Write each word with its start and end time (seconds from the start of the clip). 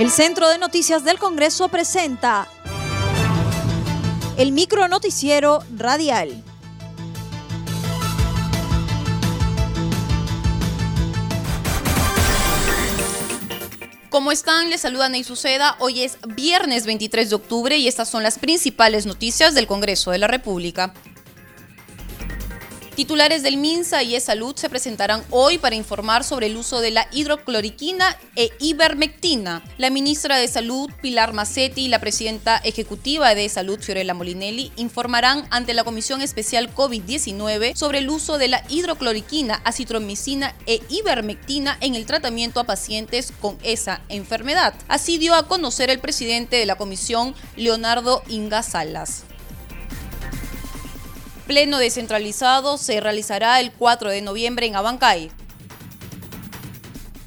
El 0.00 0.10
Centro 0.10 0.48
de 0.48 0.56
Noticias 0.56 1.04
del 1.04 1.18
Congreso 1.18 1.68
presenta 1.68 2.48
el 4.38 4.50
micro 4.50 4.88
noticiero 4.88 5.62
radial. 5.76 6.42
¿Cómo 14.08 14.32
están? 14.32 14.70
Les 14.70 14.80
saluda 14.80 15.10
Ney 15.10 15.22
Suceda. 15.22 15.76
Hoy 15.80 16.00
es 16.00 16.16
viernes 16.28 16.86
23 16.86 17.28
de 17.28 17.36
octubre 17.36 17.76
y 17.76 17.86
estas 17.86 18.08
son 18.08 18.22
las 18.22 18.38
principales 18.38 19.04
noticias 19.04 19.54
del 19.54 19.66
Congreso 19.66 20.12
de 20.12 20.18
la 20.18 20.28
República. 20.28 20.94
Titulares 23.00 23.42
del 23.42 23.56
MINSA 23.56 24.02
y 24.02 24.14
E-Salud 24.14 24.54
se 24.56 24.68
presentarán 24.68 25.24
hoy 25.30 25.56
para 25.56 25.74
informar 25.74 26.22
sobre 26.22 26.48
el 26.48 26.56
uso 26.58 26.82
de 26.82 26.90
la 26.90 27.08
hidrocloriquina 27.10 28.14
e 28.36 28.50
ivermectina. 28.60 29.64
La 29.78 29.88
ministra 29.88 30.36
de 30.36 30.46
Salud, 30.46 30.90
Pilar 31.00 31.32
Macetti, 31.32 31.86
y 31.86 31.88
la 31.88 31.98
presidenta 31.98 32.58
ejecutiva 32.58 33.34
de 33.34 33.48
Salud, 33.48 33.80
Fiorella 33.80 34.12
Molinelli, 34.12 34.70
informarán 34.76 35.46
ante 35.48 35.72
la 35.72 35.82
Comisión 35.82 36.20
Especial 36.20 36.74
COVID-19 36.74 37.74
sobre 37.74 38.00
el 38.00 38.10
uso 38.10 38.36
de 38.36 38.48
la 38.48 38.64
hidrocloriquina, 38.68 39.62
acitromicina 39.64 40.54
e 40.66 40.82
ivermectina 40.90 41.78
en 41.80 41.94
el 41.94 42.04
tratamiento 42.04 42.60
a 42.60 42.64
pacientes 42.64 43.32
con 43.40 43.56
esa 43.62 44.02
enfermedad. 44.10 44.74
Así 44.88 45.16
dio 45.16 45.34
a 45.34 45.48
conocer 45.48 45.88
el 45.88 46.00
presidente 46.00 46.56
de 46.56 46.66
la 46.66 46.76
comisión, 46.76 47.34
Leonardo 47.56 48.22
Inga 48.28 48.62
Salas 48.62 49.24
pleno 51.50 51.78
descentralizado 51.78 52.78
se 52.78 53.00
realizará 53.00 53.58
el 53.58 53.72
4 53.72 54.10
de 54.10 54.22
noviembre 54.22 54.66
en 54.66 54.76
Abancay. 54.76 55.32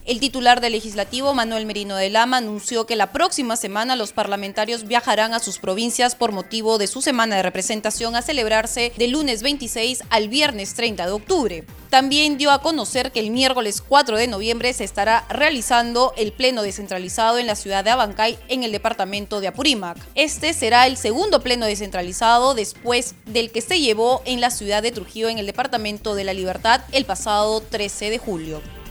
El 0.06 0.20
titular 0.20 0.60
del 0.60 0.74
legislativo, 0.74 1.34
Manuel 1.34 1.66
Merino 1.66 1.96
de 1.96 2.10
Lama, 2.10 2.36
anunció 2.36 2.86
que 2.86 2.98
la 2.98 3.14
próxima 3.14 3.56
semana 3.56 3.96
los 3.96 4.12
parlamentarios 4.12 4.86
viajarán 4.86 5.34
a 5.34 5.40
sus 5.40 5.60
provincias 5.60 6.16
por 6.16 6.34
motivo 6.34 6.78
de 6.78 6.88
su 6.88 7.02
semana 7.02 7.38
de 7.38 7.44
representación 7.44 8.14
a 8.18 8.22
celebrarse 8.22 8.92
del 8.98 9.12
lunes 9.12 9.44
26 9.44 10.04
al 10.10 10.28
viernes 10.28 10.74
30 10.74 11.06
de 11.06 11.12
octubre. 11.14 11.64
También 11.90 12.38
dio 12.38 12.52
a 12.52 12.62
conocer 12.62 13.14
que 13.14 13.22
el 13.22 13.32
miércoles 13.32 13.82
4 13.82 14.18
de 14.18 14.28
noviembre 14.28 14.74
se 14.74 14.84
estará 14.84 15.24
realizando 15.30 16.14
el 16.18 16.34
pleno 16.34 16.64
descentralizado 16.64 17.38
en 17.38 17.48
la 17.48 17.56
ciudad 17.56 17.86
de 17.86 17.92
Abancay, 17.92 18.38
en 18.50 18.64
el 18.64 18.74
departamento 18.74 19.40
de 19.40 19.48
Apurímac. 19.48 19.98
Este 20.16 20.54
será 20.54 20.86
el 20.86 20.98
segundo 20.98 21.42
pleno 21.42 21.66
descentralizado 21.66 22.56
después 22.56 23.16
del 23.26 23.52
que 23.52 23.62
se 23.62 23.80
llevó 23.80 24.22
en 24.26 24.42
la 24.42 24.52
ciudad 24.52 24.84
de 24.84 24.92
Trujillo, 24.92 25.30
en 25.30 25.38
el 25.38 25.46
departamento 25.46 26.14
de 26.14 26.26
la 26.26 26.34
Libertad, 26.34 26.82
el 26.92 27.06
pasado 27.06 27.62
13 27.62 28.10
de 28.10 28.18
julio. 28.18 28.83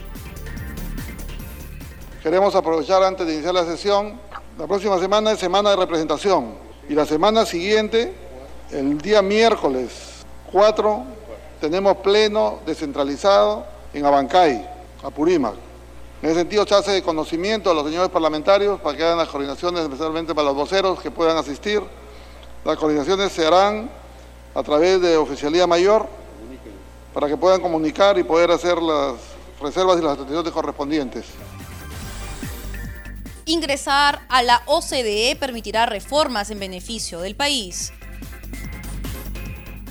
Queremos 2.23 2.55
aprovechar 2.55 3.03
antes 3.03 3.27
de 3.27 3.33
iniciar 3.33 3.53
la 3.53 3.65
sesión, 3.65 4.17
la 4.57 4.69
próxima 4.69 4.97
semana 5.01 5.33
es 5.33 5.41
semana 5.41 5.71
de 5.71 5.77
representación 5.77 6.55
y 6.89 6.95
la 6.95 7.05
semana 7.05 7.45
siguiente, 7.45 8.15
el 8.71 8.97
día 8.99 9.23
miércoles 9.23 10.23
4, 10.53 11.03
tenemos 11.61 11.97
pleno 11.97 12.61
descentralizado 12.65 13.67
en 13.93 14.07
Abancay, 14.07 14.65
Apurímac. 15.03 15.55
En 16.23 16.31
ese 16.31 16.39
sentido, 16.39 16.65
se 16.65 16.77
hace 16.77 16.93
de 16.93 17.03
conocimiento 17.03 17.73
a 17.73 17.75
los 17.75 17.85
señores 17.87 18.09
parlamentarios 18.09 18.81
para 18.81 18.97
que 18.97 19.03
hagan 19.03 19.19
las 19.19 19.29
coordinaciones, 19.29 19.83
especialmente 19.83 20.33
para 20.33 20.47
los 20.47 20.55
voceros 20.55 21.01
que 21.01 21.11
puedan 21.11 21.37
asistir. 21.37 21.83
Las 22.65 22.77
coordinaciones 22.77 23.33
se 23.33 23.45
harán 23.45 23.91
a 24.55 24.63
través 24.63 25.01
de 25.01 25.17
oficialía 25.17 25.67
mayor 25.67 26.07
para 27.13 27.27
que 27.27 27.37
puedan 27.37 27.61
comunicar 27.61 28.17
y 28.17 28.23
poder 28.23 28.53
hacer 28.53 28.81
las 28.81 29.15
reservas 29.61 29.99
y 29.99 30.03
las 30.03 30.13
atenciones 30.13 30.53
correspondientes. 30.53 31.25
Ingresar 33.45 34.25
a 34.29 34.43
la 34.43 34.63
OCDE 34.67 35.37
permitirá 35.39 35.87
reformas 35.87 36.51
en 36.51 36.61
beneficio 36.61 37.21
del 37.21 37.35
país. 37.35 37.93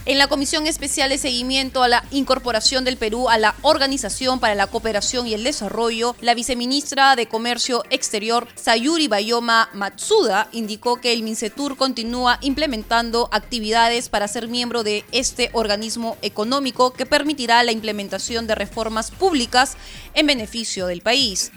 En 0.06 0.18
la 0.18 0.28
Comisión 0.28 0.66
Especial 0.66 1.10
de 1.10 1.20
Seguimiento 1.20 1.84
a 1.84 1.88
la 1.88 2.04
Incorporación 2.10 2.84
del 2.84 2.98
Perú 2.98 3.30
a 3.30 3.38
la 3.38 3.54
Organización 3.62 4.40
para 4.40 4.56
la 4.56 4.66
Cooperación 4.66 5.28
y 5.28 5.36
el 5.36 5.44
Desarrollo, 5.44 6.16
la 6.22 6.34
viceministra 6.34 7.16
de 7.16 7.28
Comercio 7.28 7.84
Exterior, 7.92 8.48
Sayuri 8.56 9.08
Bayoma 9.08 9.70
Matsuda, 9.74 10.48
indicó 10.54 11.00
que 11.00 11.14
el 11.14 11.22
MINCETUR 11.22 11.78
continúa 11.78 12.40
implementando 12.42 13.30
actividades 13.32 14.10
para 14.10 14.28
ser 14.28 14.48
miembro 14.48 14.84
de 14.84 15.06
este 15.12 15.52
organismo 15.54 16.18
económico 16.24 16.94
que 16.94 17.06
permitirá 17.06 17.62
la 17.64 17.72
implementación 17.72 18.48
de 18.48 18.56
reformas 18.56 19.12
públicas 19.12 19.78
en 20.16 20.26
beneficio 20.26 20.88
del 20.88 21.02
país. 21.02 21.52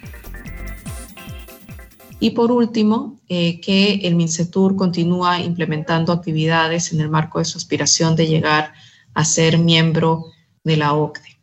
Y 2.24 2.30
por 2.30 2.50
último, 2.50 3.20
eh, 3.28 3.60
que 3.60 3.96
el 3.96 4.14
MINCETUR 4.14 4.76
continúa 4.76 5.42
implementando 5.42 6.10
actividades 6.10 6.90
en 6.90 7.02
el 7.02 7.10
marco 7.10 7.38
de 7.38 7.44
su 7.44 7.58
aspiración 7.58 8.16
de 8.16 8.26
llegar 8.26 8.72
a 9.12 9.26
ser 9.26 9.58
miembro 9.58 10.24
de 10.64 10.78
la 10.78 10.94
OCDE. 10.94 11.36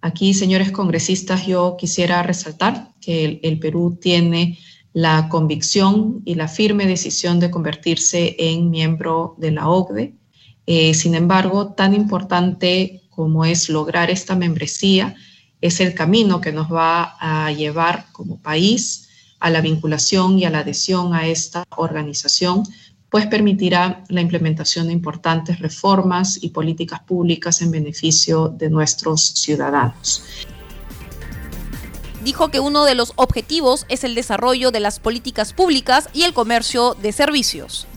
Aquí, 0.00 0.32
señores 0.32 0.72
congresistas, 0.72 1.46
yo 1.46 1.76
quisiera 1.78 2.22
resaltar 2.22 2.94
que 2.98 3.40
el, 3.42 3.58
Perú 3.58 3.98
tiene 4.00 4.58
la 4.94 5.28
convicción 5.28 6.22
y 6.24 6.34
la 6.34 6.48
firme 6.48 6.86
decisión 6.86 7.38
de 7.38 7.50
convertirse 7.50 8.34
en 8.38 8.70
miembro 8.70 9.34
de 9.36 9.50
la 9.50 9.68
OCDE. 9.68 10.14
Eh, 10.64 10.94
sin 10.94 11.14
embargo, 11.14 11.74
tan 11.74 11.92
importante 11.92 13.02
como 13.10 13.44
es 13.44 13.68
lograr 13.68 14.10
esta 14.10 14.34
membresía, 14.34 15.14
es 15.60 15.78
el 15.80 15.92
camino 15.92 16.40
que 16.40 16.52
nos 16.52 16.72
va 16.72 17.16
a 17.20 17.52
llevar 17.52 18.06
como 18.12 18.40
país 18.40 19.10
a 19.42 19.50
la 19.50 19.60
vinculación 19.60 20.38
y 20.38 20.44
a 20.44 20.50
la 20.50 20.60
adhesión 20.60 21.14
a 21.14 21.26
esta 21.26 21.64
organización, 21.76 22.62
pues 23.10 23.26
permitirá 23.26 24.04
la 24.08 24.20
implementación 24.20 24.86
de 24.86 24.92
importantes 24.92 25.58
reformas 25.58 26.38
y 26.40 26.50
políticas 26.50 27.00
públicas 27.00 27.60
en 27.60 27.72
beneficio 27.72 28.48
de 28.48 28.70
nuestros 28.70 29.20
ciudadanos. 29.20 30.22
Dijo 32.22 32.52
que 32.52 32.60
uno 32.60 32.84
de 32.84 32.94
los 32.94 33.12
objetivos 33.16 33.84
es 33.88 34.04
el 34.04 34.14
desarrollo 34.14 34.70
de 34.70 34.78
las 34.78 35.00
políticas 35.00 35.52
públicas 35.52 36.08
y 36.14 36.22
el 36.22 36.32
comercio 36.32 36.94
de 37.02 37.10
servicios. 37.10 37.88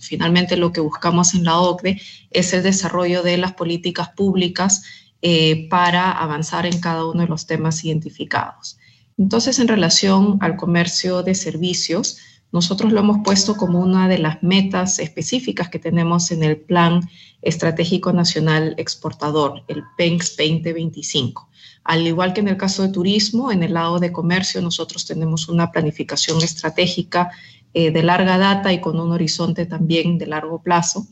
Finalmente, 0.00 0.56
lo 0.56 0.72
que 0.72 0.80
buscamos 0.80 1.34
en 1.34 1.44
la 1.44 1.60
OCDE 1.60 2.02
es 2.32 2.52
el 2.52 2.64
desarrollo 2.64 3.22
de 3.22 3.36
las 3.36 3.52
políticas 3.52 4.08
públicas 4.08 4.82
eh, 5.22 5.68
para 5.68 6.10
avanzar 6.10 6.66
en 6.66 6.80
cada 6.80 7.06
uno 7.06 7.22
de 7.22 7.28
los 7.28 7.46
temas 7.46 7.84
identificados. 7.84 8.80
Entonces, 9.20 9.58
en 9.58 9.68
relación 9.68 10.38
al 10.40 10.56
comercio 10.56 11.22
de 11.22 11.34
servicios, 11.34 12.16
nosotros 12.52 12.90
lo 12.90 13.00
hemos 13.00 13.18
puesto 13.22 13.54
como 13.54 13.78
una 13.78 14.08
de 14.08 14.16
las 14.16 14.42
metas 14.42 14.98
específicas 14.98 15.68
que 15.68 15.78
tenemos 15.78 16.30
en 16.30 16.42
el 16.42 16.56
Plan 16.56 17.02
Estratégico 17.42 18.14
Nacional 18.14 18.74
Exportador, 18.78 19.62
el 19.68 19.82
PENX 19.98 20.38
2025. 20.38 21.50
Al 21.84 22.06
igual 22.06 22.32
que 22.32 22.40
en 22.40 22.48
el 22.48 22.56
caso 22.56 22.82
de 22.82 22.88
turismo, 22.88 23.52
en 23.52 23.62
el 23.62 23.74
lado 23.74 23.98
de 23.98 24.10
comercio 24.10 24.62
nosotros 24.62 25.04
tenemos 25.04 25.50
una 25.50 25.70
planificación 25.70 26.42
estratégica 26.42 27.30
eh, 27.74 27.90
de 27.90 28.02
larga 28.02 28.38
data 28.38 28.72
y 28.72 28.80
con 28.80 28.98
un 28.98 29.12
horizonte 29.12 29.66
también 29.66 30.16
de 30.16 30.28
largo 30.28 30.62
plazo. 30.62 31.06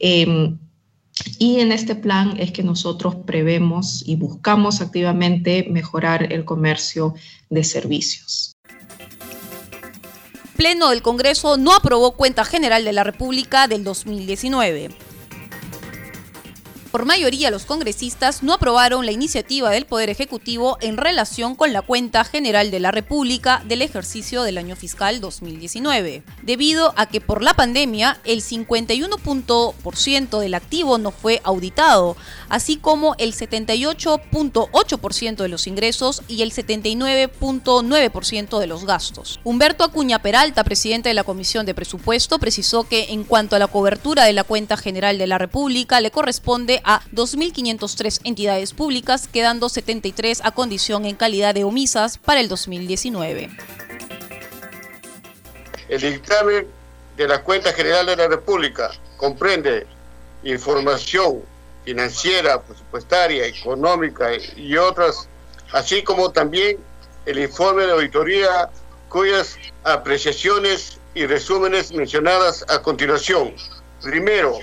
Em, 0.00 0.58
y 1.38 1.60
en 1.60 1.72
este 1.72 1.94
plan 1.94 2.34
es 2.38 2.52
que 2.52 2.62
nosotros 2.62 3.14
prevemos 3.26 4.02
y 4.06 4.16
buscamos 4.16 4.80
activamente 4.80 5.66
mejorar 5.70 6.32
el 6.32 6.44
comercio 6.44 7.14
de 7.50 7.64
servicios. 7.64 8.52
Pleno 10.56 10.90
del 10.90 11.02
Congreso 11.02 11.56
no 11.56 11.74
aprobó 11.74 12.12
cuenta 12.12 12.44
general 12.44 12.84
de 12.84 12.92
la 12.92 13.04
República 13.04 13.66
del 13.66 13.84
2019. 13.84 14.90
Por 16.94 17.06
mayoría, 17.06 17.50
los 17.50 17.64
congresistas 17.64 18.44
no 18.44 18.52
aprobaron 18.52 19.04
la 19.04 19.10
iniciativa 19.10 19.68
del 19.70 19.84
Poder 19.84 20.10
Ejecutivo 20.10 20.78
en 20.80 20.96
relación 20.96 21.56
con 21.56 21.72
la 21.72 21.82
cuenta 21.82 22.22
general 22.22 22.70
de 22.70 22.78
la 22.78 22.92
República 22.92 23.64
del 23.66 23.82
ejercicio 23.82 24.44
del 24.44 24.58
año 24.58 24.76
fiscal 24.76 25.20
2019, 25.20 26.22
debido 26.44 26.94
a 26.96 27.06
que 27.06 27.20
por 27.20 27.42
la 27.42 27.54
pandemia 27.54 28.20
el 28.22 28.42
51% 28.42 30.38
del 30.38 30.54
activo 30.54 30.98
no 30.98 31.10
fue 31.10 31.40
auditado, 31.42 32.16
así 32.48 32.76
como 32.76 33.16
el 33.18 33.34
78.8% 33.34 35.34
de 35.34 35.48
los 35.48 35.66
ingresos 35.66 36.22
y 36.28 36.42
el 36.42 36.52
79.9% 36.52 38.60
de 38.60 38.66
los 38.68 38.84
gastos. 38.84 39.40
Humberto 39.42 39.82
Acuña 39.82 40.22
Peralta, 40.22 40.62
presidente 40.62 41.08
de 41.08 41.16
la 41.16 41.24
Comisión 41.24 41.66
de 41.66 41.74
Presupuesto, 41.74 42.38
precisó 42.38 42.84
que 42.84 43.06
en 43.10 43.24
cuanto 43.24 43.56
a 43.56 43.58
la 43.58 43.66
cobertura 43.66 44.26
de 44.26 44.32
la 44.32 44.44
cuenta 44.44 44.76
general 44.76 45.18
de 45.18 45.26
la 45.26 45.38
República 45.38 46.00
le 46.00 46.12
corresponde 46.12 46.82
a 46.84 47.02
2.503 47.12 48.20
entidades 48.24 48.72
públicas, 48.72 49.28
quedando 49.32 49.68
73 49.68 50.40
a 50.44 50.52
condición 50.52 51.04
en 51.06 51.16
calidad 51.16 51.54
de 51.54 51.64
omisas 51.64 52.18
para 52.18 52.40
el 52.40 52.48
2019. 52.48 53.50
El 55.88 56.00
dictamen 56.00 56.66
de 57.16 57.28
la 57.28 57.42
cuenta 57.42 57.72
general 57.72 58.06
de 58.06 58.16
la 58.16 58.28
República 58.28 58.90
comprende 59.16 59.86
información 60.42 61.42
financiera, 61.84 62.62
presupuestaria, 62.62 63.46
económica 63.46 64.30
y 64.56 64.76
otras, 64.76 65.28
así 65.72 66.02
como 66.02 66.30
también 66.32 66.78
el 67.26 67.38
informe 67.38 67.84
de 67.84 67.92
auditoría 67.92 68.70
cuyas 69.08 69.56
apreciaciones 69.84 70.98
y 71.14 71.26
resúmenes 71.26 71.92
mencionadas 71.92 72.64
a 72.68 72.82
continuación. 72.82 73.54
Primero, 74.02 74.58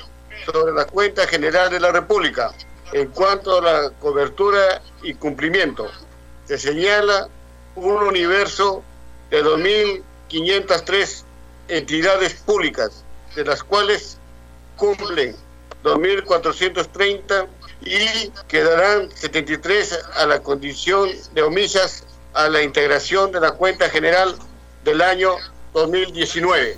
sobre 0.45 0.73
la 0.73 0.85
cuenta 0.85 1.27
general 1.27 1.69
de 1.69 1.79
la 1.79 1.91
República. 1.91 2.51
En 2.93 3.07
cuanto 3.09 3.57
a 3.57 3.61
la 3.61 3.89
cobertura 3.99 4.81
y 5.01 5.13
cumplimiento, 5.13 5.89
se 6.45 6.57
señala 6.57 7.29
un 7.75 8.03
universo 8.03 8.83
de 9.29 9.43
2.503 9.43 11.23
entidades 11.69 12.33
públicas, 12.33 13.05
de 13.35 13.45
las 13.45 13.63
cuales 13.63 14.17
cumplen 14.75 15.35
2.430 15.83 17.47
y 17.81 18.29
quedarán 18.47 19.09
73 19.15 19.99
a 20.15 20.25
la 20.25 20.41
condición 20.43 21.09
de 21.33 21.41
omisas 21.41 22.03
a 22.33 22.49
la 22.49 22.61
integración 22.61 23.31
de 23.31 23.39
la 23.39 23.51
cuenta 23.51 23.89
general 23.89 24.35
del 24.83 25.01
año 25.01 25.35
2019. 25.73 26.77